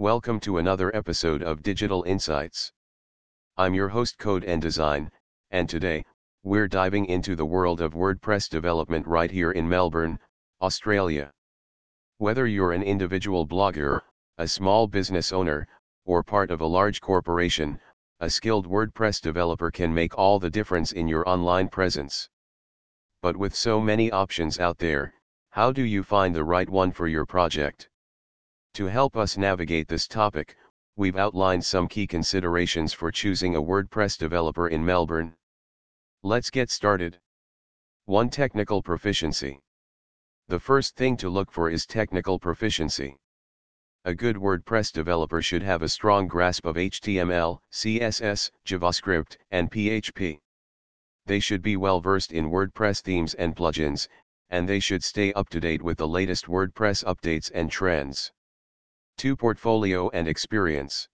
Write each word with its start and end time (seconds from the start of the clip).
Welcome 0.00 0.38
to 0.40 0.58
another 0.58 0.94
episode 0.94 1.42
of 1.42 1.64
Digital 1.64 2.04
Insights. 2.04 2.70
I'm 3.56 3.74
your 3.74 3.88
host 3.88 4.16
Code 4.16 4.44
and 4.44 4.62
Design, 4.62 5.10
and 5.50 5.68
today, 5.68 6.04
we're 6.44 6.68
diving 6.68 7.06
into 7.06 7.34
the 7.34 7.44
world 7.44 7.80
of 7.80 7.94
WordPress 7.94 8.48
development 8.48 9.08
right 9.08 9.28
here 9.28 9.50
in 9.50 9.68
Melbourne, 9.68 10.20
Australia. 10.62 11.32
Whether 12.18 12.46
you're 12.46 12.70
an 12.70 12.84
individual 12.84 13.44
blogger, 13.44 14.00
a 14.38 14.46
small 14.46 14.86
business 14.86 15.32
owner, 15.32 15.66
or 16.04 16.22
part 16.22 16.52
of 16.52 16.60
a 16.60 16.66
large 16.66 17.00
corporation, 17.00 17.80
a 18.20 18.30
skilled 18.30 18.68
WordPress 18.68 19.20
developer 19.20 19.72
can 19.72 19.92
make 19.92 20.16
all 20.16 20.38
the 20.38 20.48
difference 20.48 20.92
in 20.92 21.08
your 21.08 21.28
online 21.28 21.66
presence. 21.66 22.30
But 23.20 23.36
with 23.36 23.52
so 23.52 23.80
many 23.80 24.12
options 24.12 24.60
out 24.60 24.78
there, 24.78 25.12
how 25.50 25.72
do 25.72 25.82
you 25.82 26.04
find 26.04 26.36
the 26.36 26.44
right 26.44 26.70
one 26.70 26.92
for 26.92 27.08
your 27.08 27.26
project? 27.26 27.88
To 28.78 28.86
help 28.86 29.16
us 29.16 29.36
navigate 29.36 29.88
this 29.88 30.06
topic, 30.06 30.54
we've 30.94 31.16
outlined 31.16 31.64
some 31.64 31.88
key 31.88 32.06
considerations 32.06 32.92
for 32.92 33.10
choosing 33.10 33.56
a 33.56 33.60
WordPress 33.60 34.16
developer 34.16 34.68
in 34.68 34.86
Melbourne. 34.86 35.34
Let's 36.22 36.48
get 36.48 36.70
started. 36.70 37.18
1. 38.04 38.30
Technical 38.30 38.80
proficiency. 38.80 39.58
The 40.46 40.60
first 40.60 40.94
thing 40.94 41.16
to 41.16 41.28
look 41.28 41.50
for 41.50 41.68
is 41.68 41.86
technical 41.86 42.38
proficiency. 42.38 43.16
A 44.04 44.14
good 44.14 44.36
WordPress 44.36 44.92
developer 44.92 45.42
should 45.42 45.64
have 45.64 45.82
a 45.82 45.88
strong 45.88 46.28
grasp 46.28 46.64
of 46.64 46.76
HTML, 46.76 47.58
CSS, 47.72 48.52
JavaScript, 48.64 49.38
and 49.50 49.72
PHP. 49.72 50.38
They 51.26 51.40
should 51.40 51.62
be 51.62 51.76
well 51.76 52.00
versed 52.00 52.30
in 52.30 52.48
WordPress 52.48 53.00
themes 53.00 53.34
and 53.34 53.56
plugins, 53.56 54.06
and 54.50 54.68
they 54.68 54.78
should 54.78 55.02
stay 55.02 55.32
up 55.32 55.48
to 55.48 55.58
date 55.58 55.82
with 55.82 55.98
the 55.98 56.06
latest 56.06 56.46
WordPress 56.46 57.02
updates 57.02 57.50
and 57.52 57.72
trends. 57.72 58.30
2. 59.18 59.34
Portfolio 59.34 60.08
and 60.10 60.28
experience. 60.28 61.08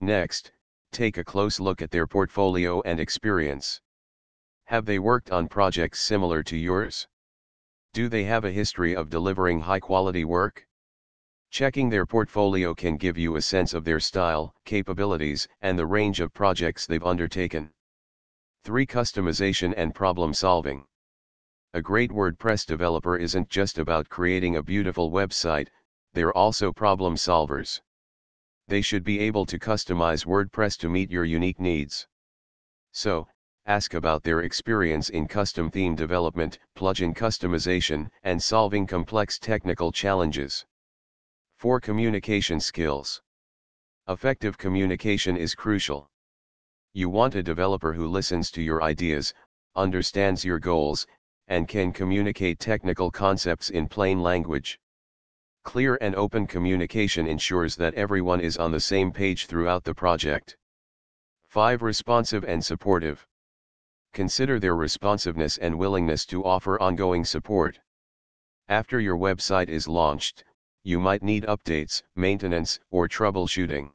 Next, 0.00 0.52
take 0.92 1.16
a 1.16 1.24
close 1.24 1.58
look 1.58 1.82
at 1.82 1.90
their 1.90 2.06
portfolio 2.06 2.80
and 2.82 3.00
experience. 3.00 3.80
Have 4.66 4.86
they 4.86 5.00
worked 5.00 5.32
on 5.32 5.48
projects 5.48 5.98
similar 5.98 6.44
to 6.44 6.56
yours? 6.56 7.08
Do 7.92 8.08
they 8.08 8.22
have 8.22 8.44
a 8.44 8.52
history 8.52 8.94
of 8.94 9.10
delivering 9.10 9.60
high 9.60 9.80
quality 9.80 10.24
work? 10.24 10.68
Checking 11.50 11.90
their 11.90 12.06
portfolio 12.06 12.76
can 12.76 12.96
give 12.96 13.18
you 13.18 13.34
a 13.34 13.42
sense 13.42 13.74
of 13.74 13.82
their 13.82 13.98
style, 13.98 14.54
capabilities, 14.64 15.48
and 15.62 15.76
the 15.76 15.86
range 15.86 16.20
of 16.20 16.32
projects 16.32 16.86
they've 16.86 17.02
undertaken. 17.02 17.72
3. 18.62 18.86
Customization 18.86 19.74
and 19.76 19.92
problem 19.92 20.32
solving. 20.32 20.84
A 21.74 21.82
great 21.82 22.12
WordPress 22.12 22.64
developer 22.64 23.16
isn't 23.16 23.48
just 23.48 23.78
about 23.78 24.08
creating 24.08 24.54
a 24.54 24.62
beautiful 24.62 25.10
website, 25.10 25.66
they're 26.16 26.32
also 26.32 26.72
problem 26.72 27.14
solvers. 27.14 27.82
They 28.68 28.80
should 28.80 29.04
be 29.04 29.20
able 29.20 29.44
to 29.44 29.58
customize 29.58 30.24
WordPress 30.24 30.78
to 30.78 30.88
meet 30.88 31.10
your 31.10 31.26
unique 31.26 31.60
needs. 31.60 32.08
So, 32.92 33.28
ask 33.66 33.92
about 33.92 34.22
their 34.22 34.40
experience 34.40 35.10
in 35.10 35.28
custom 35.28 35.70
theme 35.70 35.94
development, 35.94 36.58
plugin 36.74 37.14
customization, 37.14 38.08
and 38.22 38.42
solving 38.42 38.86
complex 38.86 39.38
technical 39.38 39.92
challenges. 39.92 40.64
4. 41.58 41.80
Communication 41.80 42.60
skills. 42.60 43.20
Effective 44.08 44.56
communication 44.56 45.36
is 45.36 45.54
crucial. 45.54 46.10
You 46.94 47.10
want 47.10 47.34
a 47.34 47.42
developer 47.42 47.92
who 47.92 48.08
listens 48.08 48.50
to 48.52 48.62
your 48.62 48.82
ideas, 48.82 49.34
understands 49.74 50.46
your 50.46 50.60
goals, 50.60 51.06
and 51.48 51.68
can 51.68 51.92
communicate 51.92 52.58
technical 52.58 53.10
concepts 53.10 53.68
in 53.68 53.86
plain 53.86 54.22
language. 54.22 54.80
Clear 55.66 55.98
and 56.00 56.14
open 56.14 56.46
communication 56.46 57.26
ensures 57.26 57.74
that 57.74 57.92
everyone 57.94 58.40
is 58.40 58.56
on 58.56 58.70
the 58.70 58.78
same 58.78 59.10
page 59.10 59.46
throughout 59.46 59.82
the 59.82 59.92
project. 59.92 60.56
5. 61.48 61.82
Responsive 61.82 62.44
and 62.44 62.64
supportive. 62.64 63.26
Consider 64.12 64.60
their 64.60 64.76
responsiveness 64.76 65.58
and 65.58 65.76
willingness 65.76 66.24
to 66.26 66.44
offer 66.44 66.80
ongoing 66.80 67.24
support. 67.24 67.80
After 68.68 69.00
your 69.00 69.16
website 69.16 69.68
is 69.68 69.88
launched, 69.88 70.44
you 70.84 71.00
might 71.00 71.24
need 71.24 71.44
updates, 71.46 72.00
maintenance, 72.14 72.78
or 72.90 73.08
troubleshooting. 73.08 73.90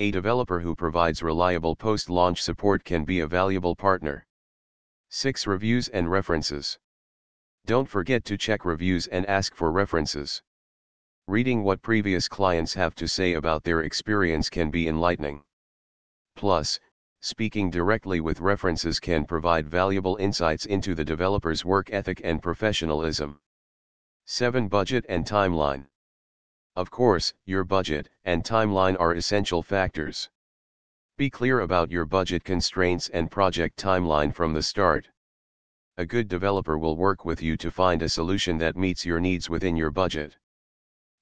A 0.00 0.10
developer 0.10 0.60
who 0.60 0.76
provides 0.76 1.22
reliable 1.22 1.74
post-launch 1.74 2.42
support 2.42 2.84
can 2.84 3.06
be 3.06 3.20
a 3.20 3.26
valuable 3.26 3.74
partner. 3.74 4.26
6. 5.08 5.46
Reviews 5.46 5.88
and 5.88 6.10
references. 6.10 6.78
Don't 7.64 7.88
forget 7.88 8.22
to 8.26 8.36
check 8.36 8.66
reviews 8.66 9.06
and 9.06 9.24
ask 9.24 9.54
for 9.54 9.72
references. 9.72 10.42
Reading 11.26 11.64
what 11.64 11.80
previous 11.80 12.28
clients 12.28 12.74
have 12.74 12.94
to 12.96 13.08
say 13.08 13.32
about 13.32 13.64
their 13.64 13.80
experience 13.80 14.50
can 14.50 14.70
be 14.70 14.88
enlightening. 14.88 15.42
Plus, 16.36 16.78
speaking 17.20 17.70
directly 17.70 18.20
with 18.20 18.40
references 18.40 19.00
can 19.00 19.24
provide 19.24 19.66
valuable 19.66 20.16
insights 20.16 20.66
into 20.66 20.94
the 20.94 21.04
developer's 21.04 21.64
work 21.64 21.90
ethic 21.90 22.20
and 22.22 22.42
professionalism. 22.42 23.40
7. 24.26 24.68
Budget 24.68 25.06
and 25.08 25.24
timeline. 25.24 25.86
Of 26.76 26.90
course, 26.90 27.32
your 27.46 27.64
budget 27.64 28.10
and 28.26 28.44
timeline 28.44 29.00
are 29.00 29.14
essential 29.14 29.62
factors. 29.62 30.28
Be 31.16 31.30
clear 31.30 31.60
about 31.60 31.90
your 31.90 32.04
budget 32.04 32.44
constraints 32.44 33.08
and 33.08 33.30
project 33.30 33.78
timeline 33.78 34.34
from 34.34 34.52
the 34.52 34.62
start. 34.62 35.08
A 35.96 36.04
good 36.04 36.28
developer 36.28 36.76
will 36.76 36.98
work 36.98 37.24
with 37.24 37.40
you 37.40 37.56
to 37.56 37.70
find 37.70 38.02
a 38.02 38.10
solution 38.10 38.58
that 38.58 38.76
meets 38.76 39.06
your 39.06 39.20
needs 39.20 39.48
within 39.48 39.74
your 39.74 39.90
budget. 39.90 40.36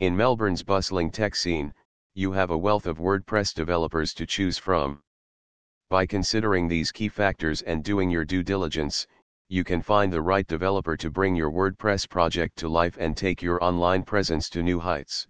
In 0.00 0.16
Melbourne's 0.16 0.62
bustling 0.62 1.10
tech 1.10 1.34
scene, 1.34 1.74
you 2.14 2.32
have 2.32 2.48
a 2.48 2.56
wealth 2.56 2.86
of 2.86 2.96
WordPress 2.96 3.52
developers 3.52 4.14
to 4.14 4.24
choose 4.24 4.56
from. 4.56 5.02
By 5.90 6.06
considering 6.06 6.68
these 6.68 6.90
key 6.90 7.10
factors 7.10 7.60
and 7.60 7.84
doing 7.84 8.08
your 8.08 8.24
due 8.24 8.42
diligence, 8.42 9.06
you 9.50 9.62
can 9.62 9.82
find 9.82 10.10
the 10.10 10.22
right 10.22 10.46
developer 10.46 10.96
to 10.96 11.10
bring 11.10 11.36
your 11.36 11.50
WordPress 11.50 12.08
project 12.08 12.56
to 12.60 12.68
life 12.70 12.96
and 12.98 13.14
take 13.14 13.42
your 13.42 13.62
online 13.62 14.02
presence 14.02 14.48
to 14.48 14.62
new 14.62 14.80
heights. 14.80 15.28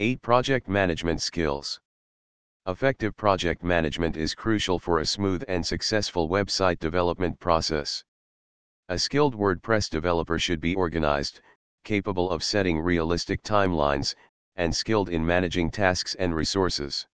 8. 0.00 0.20
Project 0.20 0.68
Management 0.68 1.22
Skills 1.22 1.80
Effective 2.66 3.16
project 3.16 3.64
management 3.64 4.18
is 4.18 4.34
crucial 4.34 4.78
for 4.78 4.98
a 4.98 5.06
smooth 5.06 5.42
and 5.48 5.64
successful 5.64 6.28
website 6.28 6.78
development 6.78 7.40
process. 7.40 8.04
A 8.90 8.98
skilled 8.98 9.34
WordPress 9.34 9.88
developer 9.88 10.38
should 10.38 10.60
be 10.60 10.74
organized, 10.74 11.40
capable 11.88 12.30
of 12.30 12.44
setting 12.44 12.78
realistic 12.78 13.42
timelines, 13.42 14.14
and 14.56 14.76
skilled 14.76 15.08
in 15.08 15.24
managing 15.24 15.70
tasks 15.70 16.14
and 16.16 16.34
resources. 16.34 17.06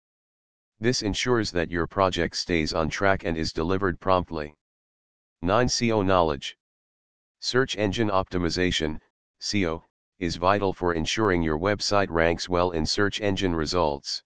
This 0.79 1.03
ensures 1.03 1.51
that 1.51 1.69
your 1.69 1.85
project 1.85 2.35
stays 2.35 2.73
on 2.73 2.89
track 2.89 3.23
and 3.23 3.37
is 3.37 3.53
delivered 3.53 3.99
promptly. 3.99 4.55
9. 5.43 5.67
SEO 5.67 6.03
knowledge. 6.03 6.57
Search 7.39 7.77
engine 7.77 8.09
optimization, 8.09 8.99
SEO, 9.39 9.83
is 10.17 10.37
vital 10.37 10.73
for 10.73 10.95
ensuring 10.95 11.43
your 11.43 11.59
website 11.59 12.09
ranks 12.09 12.49
well 12.49 12.71
in 12.71 12.87
search 12.87 13.21
engine 13.21 13.53
results. 13.53 14.23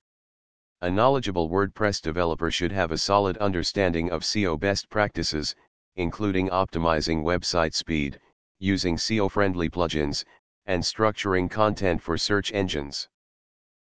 A 0.79 0.89
knowledgeable 0.89 1.49
WordPress 1.49 2.01
developer 2.01 2.51
should 2.51 2.71
have 2.71 2.93
a 2.93 2.97
solid 2.97 3.35
understanding 3.39 4.09
of 4.11 4.21
SEO 4.21 4.57
best 4.57 4.89
practices, 4.89 5.53
including 5.97 6.47
optimizing 6.47 7.21
website 7.23 7.73
speed, 7.73 8.21
using 8.59 8.95
SEO-friendly 8.95 9.69
plugins, 9.69 10.25
and 10.65 10.83
structuring 10.83 11.49
content 11.49 12.01
for 12.01 12.17
search 12.17 12.51
engines. 12.53 13.07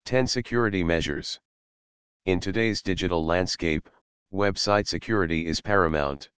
10. 0.04 0.26
Security 0.26 0.84
measures. 0.84 1.40
In 2.24 2.40
today's 2.40 2.82
digital 2.82 3.24
landscape, 3.24 3.88
website 4.32 4.86
security 4.86 5.46
is 5.46 5.60
paramount. 5.60 6.30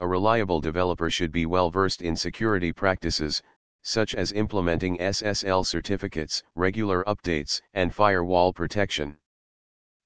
A 0.00 0.06
reliable 0.08 0.60
developer 0.60 1.10
should 1.10 1.30
be 1.30 1.46
well 1.46 1.70
versed 1.70 2.02
in 2.02 2.16
security 2.16 2.72
practices, 2.72 3.42
such 3.82 4.14
as 4.14 4.32
implementing 4.32 4.98
SSL 4.98 5.66
certificates, 5.66 6.42
regular 6.54 7.04
updates, 7.04 7.60
and 7.74 7.94
firewall 7.94 8.52
protection. 8.52 9.18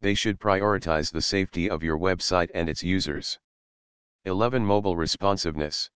They 0.01 0.15
should 0.15 0.39
prioritize 0.39 1.11
the 1.11 1.23
safety 1.23 1.71
of 1.71 1.83
your 1.83 1.99
website 1.99 2.51
and 2.55 2.69
its 2.69 2.83
users. 2.83 3.39
11. 4.25 4.65
Mobile 4.65 4.97
responsiveness. 4.97 5.91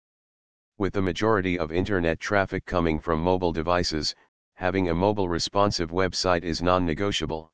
With 0.79 0.93
the 0.93 1.01
majority 1.01 1.59
of 1.59 1.73
internet 1.73 2.21
traffic 2.21 2.65
coming 2.65 3.01
from 3.01 3.21
mobile 3.21 3.51
devices, 3.51 4.15
having 4.53 4.87
a 4.87 4.95
mobile 4.95 5.27
responsive 5.27 5.91
website 5.91 6.43
is 6.43 6.61
non-negotiable. 6.61 7.51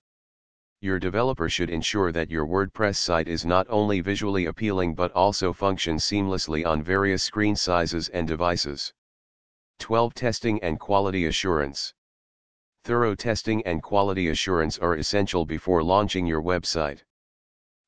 Your 0.80 1.00
developer 1.00 1.50
should 1.50 1.72
ensure 1.72 2.12
that 2.12 2.30
your 2.30 2.45
WordPress 2.45 2.98
site 2.98 3.27
is 3.27 3.44
not 3.44 3.66
only 3.68 4.00
visually 4.00 4.45
appealing 4.45 4.94
but 4.94 5.12
also 5.13 5.51
functions 5.54 6.04
seamlessly 6.04 6.68
on 6.68 6.83
various 6.83 7.24
screen 7.24 7.56
sizes 7.56 8.10
and 8.10 8.27
devices. 8.27 8.94
12. 9.80 10.13
Testing 10.13 10.62
and 10.62 10.80
quality 10.80 11.25
assurance. 11.25 11.95
Thorough 12.83 13.16
testing 13.16 13.66
and 13.66 13.81
quality 13.81 14.27
assurance 14.27 14.77
are 14.77 14.98
essential 14.98 15.48
before 15.48 15.81
launching 15.81 16.27
your 16.27 16.44
website. 16.44 17.01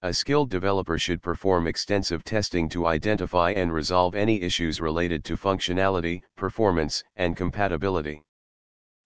A 0.04 0.14
skilled 0.14 0.52
developer 0.52 1.00
should 1.00 1.24
perform 1.24 1.66
extensive 1.66 2.24
testing 2.24 2.70
to 2.70 2.86
identify 2.86 3.50
and 3.52 3.74
resolve 3.74 4.14
any 4.14 4.40
issues 4.44 4.80
related 4.80 5.24
to 5.26 5.36
functionality, 5.36 6.22
performance, 6.36 7.04
and 7.16 7.36
compatibility. 7.36 8.24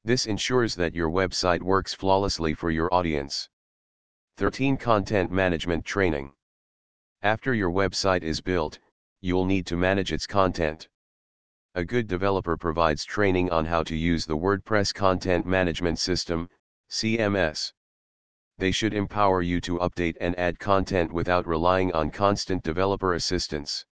This 0.03 0.25
ensures 0.25 0.75
that 0.75 0.93
your 0.93 1.09
website 1.09 1.61
works 1.61 1.93
flawlessly 1.93 2.53
for 2.53 2.71
your 2.71 2.93
audience. 2.93 3.47
13. 4.35 4.75
Content 4.75 5.31
Management 5.31 5.85
Training. 5.85 6.33
After 7.21 7.53
your 7.53 7.71
website 7.71 8.23
is 8.23 8.41
built, 8.41 8.79
you'll 9.21 9.45
need 9.45 9.65
to 9.67 9.77
manage 9.77 10.11
its 10.11 10.27
content. 10.27 10.89
A 11.73 11.85
good 11.85 12.07
developer 12.07 12.57
provides 12.57 13.05
training 13.05 13.49
on 13.49 13.63
how 13.65 13.81
to 13.83 13.95
use 13.95 14.25
the 14.25 14.37
WordPress 14.37 14.93
Content 14.93 15.45
Management 15.45 15.99
System, 15.99 16.49
CMS. 16.89 17.71
They 18.61 18.71
should 18.71 18.93
empower 18.93 19.41
you 19.41 19.59
to 19.61 19.79
update 19.79 20.17
and 20.21 20.37
add 20.37 20.59
content 20.59 21.11
without 21.11 21.47
relying 21.47 21.91
on 21.93 22.11
constant 22.11 22.61
developer 22.61 23.15
assistance. 23.15 23.87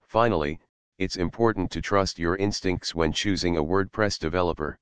Finally, 0.00 0.60
it's 0.96 1.18
important 1.18 1.70
to 1.72 1.82
trust 1.82 2.18
your 2.18 2.36
instincts 2.36 2.94
when 2.94 3.12
choosing 3.12 3.58
a 3.58 3.62
WordPress 3.62 4.18
developer. 4.18 4.78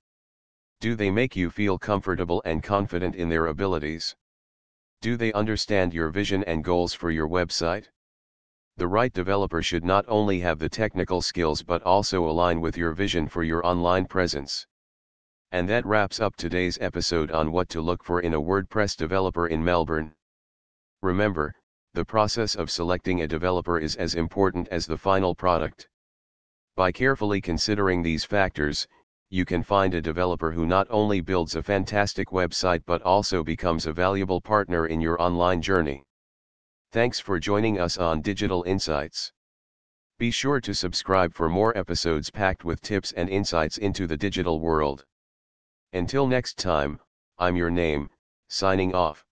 Do 0.79 0.95
they 0.95 1.11
make 1.11 1.35
you 1.35 1.51
feel 1.51 1.77
comfortable 1.77 2.41
and 2.45 2.63
confident 2.63 3.17
in 3.17 3.29
their 3.29 3.49
abilities? 3.49 4.15
Do 5.01 5.17
they 5.17 5.33
understand 5.33 5.93
your 5.93 6.11
vision 6.11 6.45
and 6.45 6.63
goals 6.63 6.95
for 6.95 7.11
your 7.11 7.29
website? 7.29 7.89
The 8.77 8.87
right 8.87 9.13
developer 9.13 9.61
should 9.61 9.83
not 9.83 10.05
only 10.07 10.39
have 10.39 10.61
the 10.61 10.69
technical 10.69 11.21
skills 11.21 11.65
but 11.65 11.83
also 11.83 12.29
align 12.29 12.61
with 12.61 12.77
your 12.77 12.93
vision 12.93 13.27
for 13.27 13.43
your 13.43 13.67
online 13.67 14.07
presence. 14.07 14.69
And 15.53 15.69
that 15.69 15.85
wraps 15.85 16.21
up 16.21 16.37
today's 16.37 16.79
episode 16.81 17.33
on 17.33 17.51
what 17.51 17.69
to 17.71 17.81
look 17.81 18.05
for 18.05 18.21
in 18.21 18.35
a 18.35 18.41
WordPress 18.41 18.97
developer 18.97 19.49
in 19.49 19.65
Melbourne. 19.65 20.15
Remember, 21.03 21.55
the 21.93 22.05
process 22.05 22.55
of 22.55 22.71
selecting 22.71 23.23
a 23.23 23.27
developer 23.27 23.77
is 23.77 23.97
as 23.97 24.15
important 24.15 24.69
as 24.69 24.87
the 24.87 24.97
final 24.97 25.35
product. 25.35 25.89
By 26.77 26.93
carefully 26.93 27.41
considering 27.41 28.01
these 28.01 28.25
factors, 28.25 28.87
you 29.29 29.45
can 29.45 29.65
find 29.65 29.93
a 29.93 30.01
developer 30.01 30.53
who 30.53 30.67
not 30.67 30.87
only 30.89 31.21
builds 31.21 31.57
a 31.57 31.63
fantastic 31.65 32.29
website 32.29 32.85
but 32.87 33.03
also 33.03 33.43
becomes 33.43 33.87
a 33.87 33.93
valuable 33.93 34.41
partner 34.41 34.87
in 34.87 35.01
your 35.01 35.21
online 35.21 35.61
journey. 35.61 36.05
Thanks 36.93 37.19
for 37.19 37.41
joining 37.41 37.81
us 37.81 37.99
on 37.99 38.23
Digital 38.23 38.63
Insights. 38.63 39.33
Be 40.17 40.31
sure 40.31 40.61
to 40.61 40.75
subscribe 40.75 41.35
for 41.35 41.49
more 41.49 41.77
episodes 41.77 42.31
packed 42.31 42.65
with 42.65 42.81
tips 42.83 43.11
and 43.13 43.29
insights 43.29 43.79
into 43.79 44.07
the 44.07 44.17
digital 44.17 44.61
world. 44.61 45.05
Until 45.93 46.27
next 46.27 46.57
time, 46.59 47.01
I'm 47.39 47.57
your 47.57 47.71
name, 47.71 48.11
signing 48.49 48.95
off. 48.95 49.25